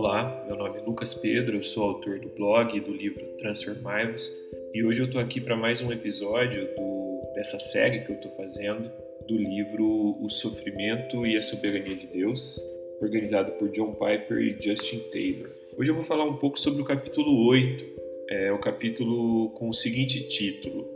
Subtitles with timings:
[0.00, 4.32] Olá, meu nome é Lucas Pedro, eu sou autor do blog e do livro Transformai-vos
[4.72, 8.30] e hoje eu estou aqui para mais um episódio do, dessa série que eu estou
[8.36, 8.88] fazendo
[9.26, 12.60] do livro O Sofrimento e a Soberania de Deus,
[13.00, 15.50] organizado por John Piper e Justin Taylor.
[15.76, 17.84] Hoje eu vou falar um pouco sobre o capítulo 8,
[18.30, 20.86] é o capítulo com o seguinte título: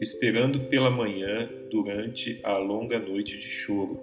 [0.00, 4.00] Esperando pela manhã durante a longa noite de choro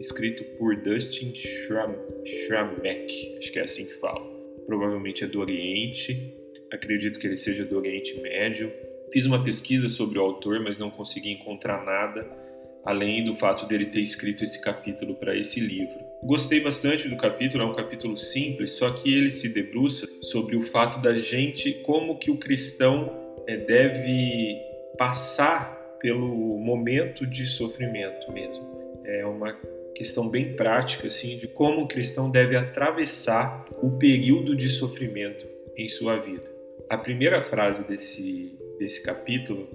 [0.00, 4.24] escrito por Dustin Schramek, acho que é assim que fala.
[4.66, 6.34] Provavelmente é do Oriente,
[6.72, 8.72] acredito que ele seja do Oriente Médio.
[9.12, 12.46] Fiz uma pesquisa sobre o autor, mas não consegui encontrar nada
[12.86, 15.98] além do fato dele ter escrito esse capítulo para esse livro.
[16.22, 20.62] Gostei bastante do capítulo, é um capítulo simples, só que ele se debruça sobre o
[20.62, 23.12] fato da gente, como que o cristão
[23.46, 24.56] é, deve
[24.96, 28.64] passar pelo momento de sofrimento mesmo.
[29.04, 29.52] É uma
[29.96, 35.88] questão bem prática assim de como o cristão deve atravessar o período de sofrimento em
[35.88, 36.44] sua vida.
[36.88, 39.66] A primeira frase desse desse capítulo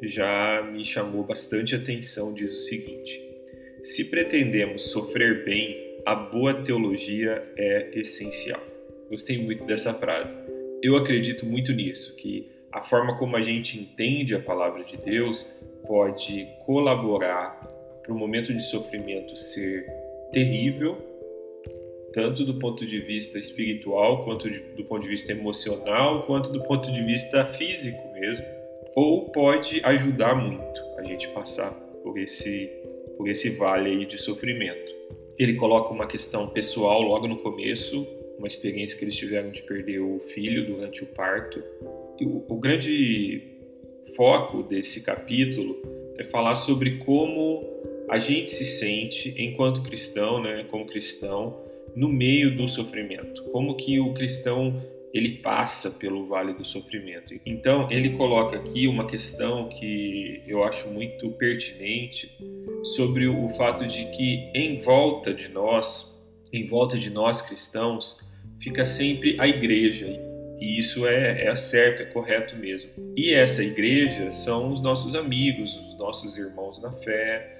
[0.00, 3.20] já me chamou bastante atenção, diz o seguinte:
[3.82, 8.62] Se pretendemos sofrer bem, a boa teologia é essencial.
[9.10, 10.32] Gostei muito dessa frase.
[10.82, 15.42] Eu acredito muito nisso, que a forma como a gente entende a palavra de Deus
[15.86, 17.73] pode colaborar
[18.04, 19.86] para o momento de sofrimento ser
[20.30, 20.96] terrível,
[22.12, 26.62] tanto do ponto de vista espiritual, quanto de, do ponto de vista emocional, quanto do
[26.62, 28.44] ponto de vista físico mesmo,
[28.94, 32.70] ou pode ajudar muito a gente passar por esse
[33.16, 34.92] por esse vale aí de sofrimento.
[35.38, 38.04] Ele coloca uma questão pessoal logo no começo,
[38.38, 41.62] uma experiência que eles tiveram de perder o filho durante o parto.
[42.20, 43.40] O, o grande
[44.16, 45.80] foco desse capítulo
[46.18, 47.73] é falar sobre como
[48.14, 51.58] a gente se sente enquanto cristão, né, como cristão,
[51.96, 53.42] no meio do sofrimento.
[53.50, 54.80] Como que o cristão
[55.12, 57.34] ele passa pelo vale do sofrimento.
[57.44, 62.30] Então, ele coloca aqui uma questão que eu acho muito pertinente
[62.94, 66.16] sobre o fato de que em volta de nós,
[66.52, 68.16] em volta de nós cristãos,
[68.60, 70.06] fica sempre a igreja.
[70.60, 72.90] E isso é, é certo, é correto mesmo.
[73.16, 77.54] E essa igreja são os nossos amigos, os nossos irmãos na fé,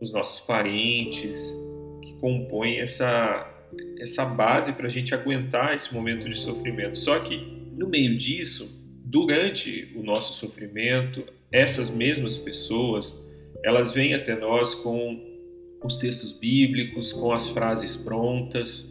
[0.00, 1.56] os nossos parentes,
[2.02, 3.50] que compõem essa,
[3.98, 6.98] essa base para a gente aguentar esse momento de sofrimento.
[6.98, 7.36] Só que
[7.76, 8.68] no meio disso,
[9.04, 13.16] durante o nosso sofrimento, essas mesmas pessoas,
[13.64, 15.32] elas vêm até nós com
[15.82, 18.88] os textos bíblicos, com as frases prontas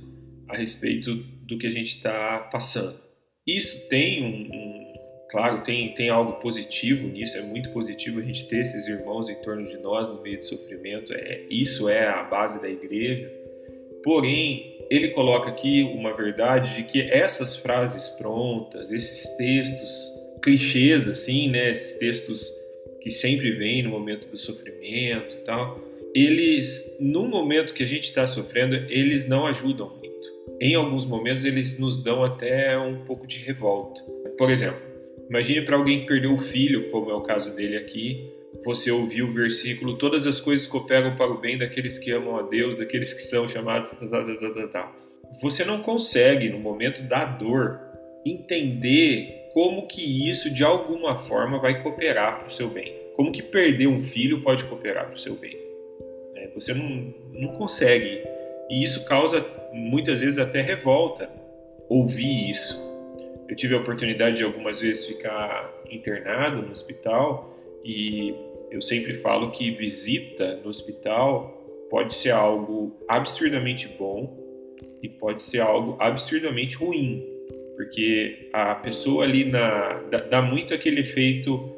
[0.47, 1.16] a respeito
[1.46, 3.00] do que a gente está passando.
[3.46, 4.72] Isso tem um, um
[5.33, 9.33] Claro, tem, tem algo positivo nisso, é muito positivo a gente ter esses irmãos em
[9.41, 13.33] torno de nós no meio do sofrimento, é, isso é a base da igreja.
[14.03, 21.50] Porém, ele coloca aqui uma verdade de que essas frases prontas, esses textos clichês assim,
[21.50, 22.53] né, esses textos
[23.01, 25.81] que sempre vêm no momento do sofrimento e tal,
[26.13, 30.03] eles, no momento que a gente está sofrendo, eles não ajudam muito.
[30.61, 34.00] Em alguns momentos, eles nos dão até um pouco de revolta.
[34.38, 34.93] Por exemplo,
[35.33, 38.31] Imagine para alguém que perdeu o filho, como é o caso dele aqui,
[38.63, 42.44] você ouviu o versículo: todas as coisas cooperam para o bem daqueles que amam a
[42.44, 43.89] Deus, daqueles que são chamados.
[43.89, 44.95] Tá, tá, tá,
[45.41, 47.79] você não consegue, no momento da dor,
[48.23, 52.94] entender como que isso de alguma forma vai cooperar para o seu bem.
[53.15, 55.57] Como que perder um filho pode cooperar para o seu bem.
[56.35, 58.21] É, você não, não consegue.
[58.69, 61.27] E isso causa muitas vezes até revolta
[61.89, 62.93] ouvir isso.
[63.48, 68.34] Eu tive a oportunidade de algumas vezes ficar internado no hospital e
[68.72, 74.36] eu sempre falo que visita no hospital pode ser algo absurdamente bom
[75.02, 77.24] e pode ser algo absurdamente ruim,
[77.76, 81.72] porque a pessoa ali na, dá, dá muito aquele efeito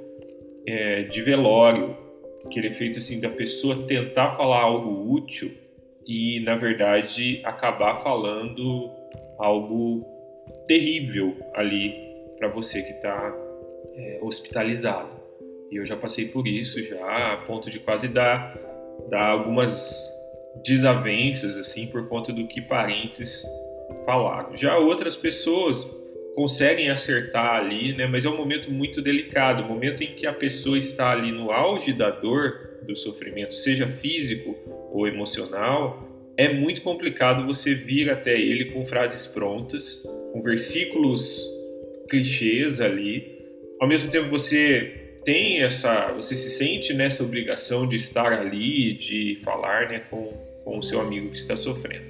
[0.66, 1.97] é, de velório,
[2.46, 5.52] aquele efeito assim da pessoa tentar falar algo útil
[6.08, 8.90] e na verdade acabar falando
[9.40, 10.15] algo
[10.67, 11.96] terrível ali
[12.38, 13.34] para você que está
[13.96, 15.16] é, hospitalizado.
[15.72, 18.58] E eu já passei por isso, já a ponto de quase dar,
[19.09, 19.96] dar algumas
[20.64, 23.44] desavenças assim por conta do que parentes
[24.06, 24.56] falaram.
[24.56, 25.85] Já outras pessoas
[26.35, 28.08] conseguem acertar ali, né?
[28.08, 31.52] Mas é um momento muito delicado, o momento em que a pessoa está ali no
[31.52, 34.56] auge da dor, do sofrimento, seja físico
[34.91, 36.08] ou emocional,
[36.38, 40.03] é muito complicado você vir até ele com frases prontas
[40.35, 41.49] com versículos
[42.09, 43.23] clichês ali.
[43.79, 49.40] Ao mesmo tempo você tem essa, você se sente nessa obrigação de estar ali, de
[49.46, 50.34] falar, né, com,
[50.66, 52.03] com o seu amigo que está sofrendo.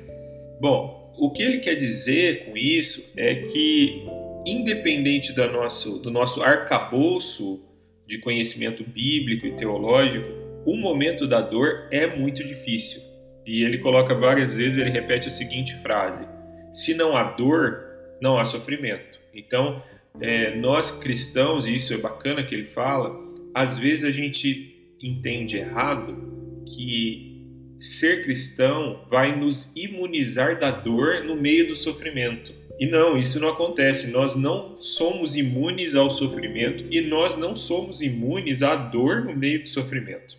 [0.60, 4.04] Bom, o que ele quer dizer com isso é que,
[4.44, 7.64] independente do nosso, do nosso arcabouço
[8.08, 10.28] de conhecimento bíblico e teológico,
[10.66, 13.02] o momento da dor é muito difícil.
[13.46, 16.28] E ele coloca várias vezes, ele repete a seguinte frase:
[16.74, 19.20] Se não há dor, não há sofrimento.
[19.34, 19.82] Então,
[20.20, 23.16] é, nós cristãos, e isso é bacana que ele fala,
[23.54, 27.36] às vezes a gente entende errado que
[27.80, 32.54] ser cristão vai nos imunizar da dor no meio do sofrimento.
[32.80, 34.08] E não, isso não acontece.
[34.08, 39.62] Nós não somos imunes ao sofrimento e nós não somos imunes à dor no meio
[39.62, 40.36] do sofrimento.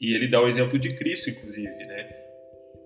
[0.00, 2.08] E ele dá o exemplo de Cristo, inclusive, né?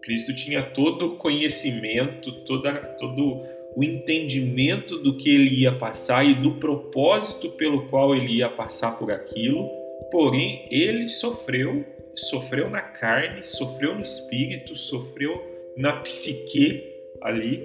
[0.03, 3.45] Cristo tinha todo o conhecimento, toda, todo
[3.79, 8.99] o entendimento do que ele ia passar e do propósito pelo qual ele ia passar
[8.99, 9.69] por aquilo,
[10.11, 15.41] porém ele sofreu sofreu na carne, sofreu no espírito, sofreu
[15.77, 16.83] na psique
[17.21, 17.63] ali,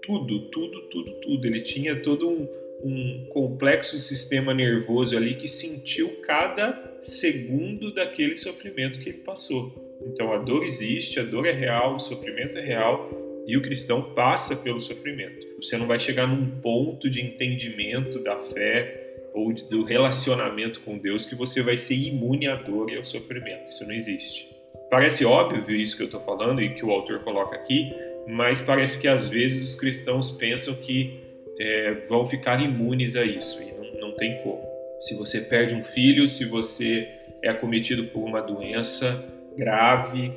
[0.00, 1.44] tudo, tudo, tudo, tudo.
[1.44, 2.48] Ele tinha todo um,
[2.84, 9.74] um complexo sistema nervoso ali que sentiu cada segundo daquele sofrimento que ele passou.
[10.06, 14.14] Então a dor existe, a dor é real, o sofrimento é real e o cristão
[14.14, 15.46] passa pelo sofrimento.
[15.60, 19.00] Você não vai chegar num ponto de entendimento da fé
[19.34, 23.70] ou do relacionamento com Deus que você vai ser imune à dor e ao sofrimento.
[23.70, 24.48] Isso não existe.
[24.90, 27.92] Parece óbvio isso que eu estou falando e que o autor coloca aqui,
[28.26, 31.18] mas parece que às vezes os cristãos pensam que
[31.58, 34.62] é, vão ficar imunes a isso e não, não tem como.
[35.00, 37.08] Se você perde um filho, se você
[37.42, 39.24] é acometido por uma doença
[39.56, 40.32] grave,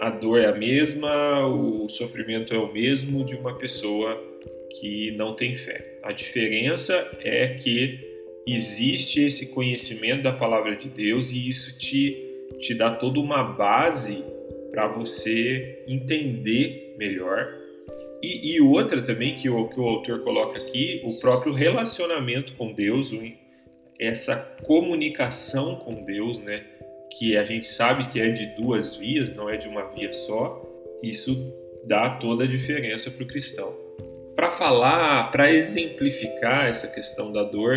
[0.00, 4.18] a dor é a mesma, o sofrimento é o mesmo de uma pessoa
[4.80, 5.98] que não tem fé.
[6.02, 8.00] A diferença é que
[8.46, 12.16] existe esse conhecimento da palavra de Deus e isso te,
[12.60, 14.24] te dá toda uma base
[14.70, 17.54] para você entender melhor.
[18.22, 22.72] E, e, outra também que o, que o autor coloca aqui, o próprio relacionamento com
[22.72, 23.12] Deus,
[23.98, 26.64] essa comunicação com Deus, né?
[27.18, 30.62] Que a gente sabe que é de duas vias, não é de uma via só.
[31.02, 31.52] Isso
[31.84, 33.74] dá toda a diferença para o cristão.
[34.36, 37.76] Para falar, para exemplificar essa questão da dor,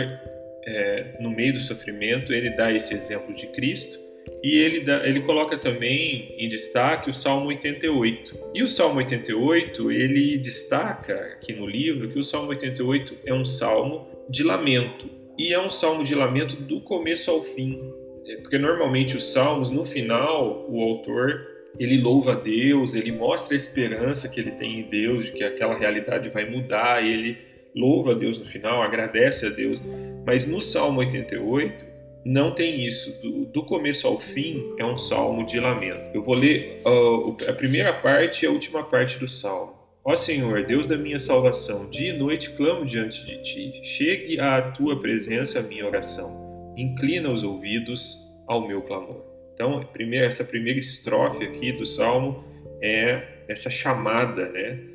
[0.65, 4.03] é, no meio do sofrimento, ele dá esse exemplo de Cristo
[4.43, 8.51] e ele, dá, ele coloca também em destaque o Salmo 88.
[8.53, 13.45] E o Salmo 88, ele destaca aqui no livro que o Salmo 88 é um
[13.45, 15.09] salmo de lamento.
[15.37, 17.79] E é um salmo de lamento do começo ao fim.
[18.25, 23.55] É, porque normalmente os salmos, no final, o autor ele louva a Deus, ele mostra
[23.55, 27.37] a esperança que ele tem em Deus, de que aquela realidade vai mudar, ele
[27.75, 29.81] louva a Deus no final, agradece a Deus.
[30.25, 31.93] Mas no Salmo 88
[32.25, 33.21] não tem isso.
[33.21, 36.01] Do, do começo ao fim é um salmo de lamento.
[36.13, 39.73] Eu vou ler uh, a primeira parte e a última parte do salmo.
[40.05, 43.81] Ó Senhor, Deus da minha salvação, dia e noite clamo diante de ti.
[43.83, 46.42] Chegue à tua presença a minha oração.
[46.77, 48.17] Inclina os ouvidos
[48.47, 49.23] ao meu clamor.
[49.53, 52.43] Então, primeiro, essa primeira estrofe aqui do salmo
[52.81, 54.93] é essa chamada, né?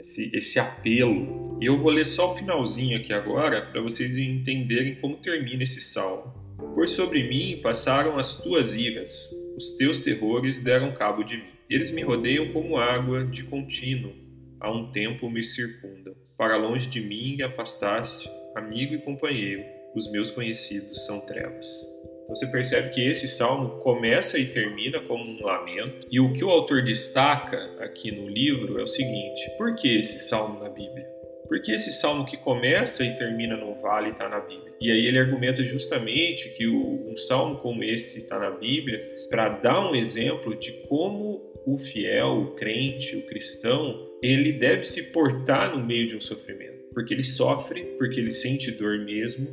[0.00, 1.58] esse, esse apelo.
[1.60, 5.80] E eu vou ler só o finalzinho aqui agora para vocês entenderem como termina esse
[5.80, 6.32] salmo.
[6.74, 11.50] Por sobre mim passaram as tuas iras, os teus terrores deram cabo de mim.
[11.68, 14.12] Eles me rodeiam como água de contínuo,
[14.58, 16.14] a um tempo me circundam.
[16.36, 19.62] Para longe de mim afastaste, amigo e companheiro,
[19.94, 21.66] os meus conhecidos são trevas.
[22.28, 26.06] Você percebe que esse salmo começa e termina como um lamento.
[26.08, 30.20] E o que o autor destaca aqui no livro é o seguinte: por que esse
[30.20, 31.04] salmo na Bíblia?
[31.48, 34.72] Porque esse salmo que começa e termina no vale está na Bíblia.
[34.80, 39.90] E aí ele argumenta justamente que um salmo como esse está na Bíblia para dar
[39.90, 45.84] um exemplo de como o fiel, o crente, o cristão, ele deve se portar no
[45.84, 46.78] meio de um sofrimento.
[46.94, 49.48] Porque ele sofre, porque ele sente dor mesmo,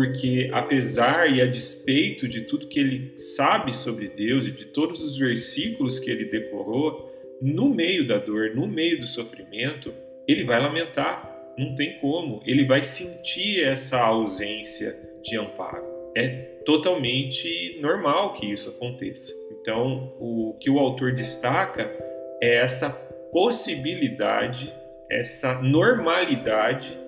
[0.00, 5.02] porque apesar e a despeito de tudo que ele sabe sobre Deus e de todos
[5.02, 9.92] os versículos que ele decorou, no meio da dor, no meio do sofrimento,
[10.26, 15.84] ele vai lamentar, não tem como, ele vai sentir essa ausência de amparo.
[16.16, 16.28] É
[16.64, 19.30] totalmente normal que isso aconteça.
[19.60, 21.82] Então, o que o autor destaca
[22.42, 22.88] é essa
[23.30, 24.72] possibilidade,
[25.10, 26.98] essa normalidade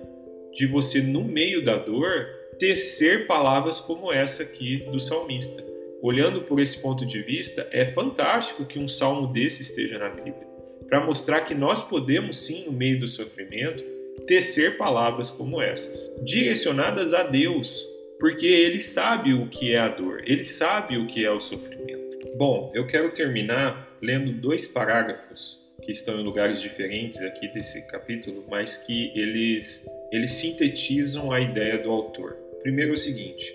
[0.51, 5.63] de você, no meio da dor, tecer palavras como essa aqui do salmista.
[6.01, 10.47] Olhando por esse ponto de vista, é fantástico que um salmo desse esteja na Bíblia,
[10.89, 13.81] para mostrar que nós podemos sim, no meio do sofrimento,
[14.27, 17.85] tecer palavras como essas, direcionadas a Deus,
[18.19, 22.03] porque ele sabe o que é a dor, ele sabe o que é o sofrimento.
[22.37, 28.45] Bom, eu quero terminar lendo dois parágrafos que estão em lugares diferentes aqui desse capítulo,
[28.49, 32.42] mas que eles, eles sintetizam a ideia do autor.
[32.63, 33.53] Primeiro é o seguinte: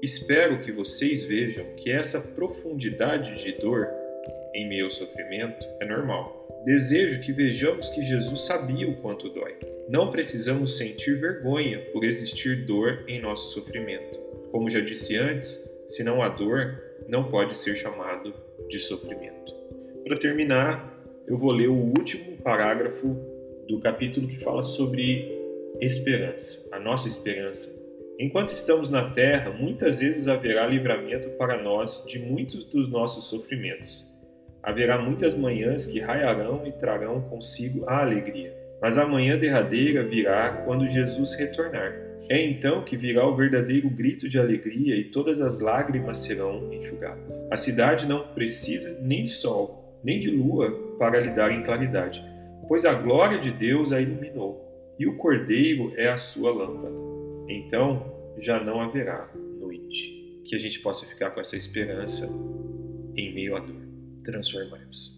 [0.00, 3.88] espero que vocês vejam que essa profundidade de dor
[4.54, 6.62] em ao sofrimento é normal.
[6.64, 9.56] Desejo que vejamos que Jesus sabia o quanto dói.
[9.88, 14.18] Não precisamos sentir vergonha por existir dor em nosso sofrimento.
[14.50, 18.32] Como já disse antes, se não há dor, não pode ser chamado
[18.68, 19.52] de sofrimento.
[20.04, 20.96] Para terminar,
[21.26, 23.16] eu vou ler o último parágrafo
[23.68, 25.30] do capítulo que fala sobre
[25.80, 27.83] esperança, a nossa esperança.
[28.18, 34.06] Enquanto estamos na terra, muitas vezes haverá livramento para nós de muitos dos nossos sofrimentos.
[34.62, 38.54] Haverá muitas manhãs que raiarão e trarão consigo a alegria.
[38.80, 41.92] Mas a manhã derradeira virá quando Jesus retornar.
[42.28, 47.46] É então que virá o verdadeiro grito de alegria e todas as lágrimas serão enxugadas.
[47.50, 52.24] A cidade não precisa nem de sol, nem de lua para lhe dar em claridade,
[52.68, 57.13] pois a glória de Deus a iluminou, e o Cordeiro é a sua lâmpada.
[57.48, 60.42] Então já não haverá noite.
[60.44, 62.26] Que a gente possa ficar com essa esperança
[63.16, 63.82] em meio à dor.
[64.24, 65.13] Transformai-vos.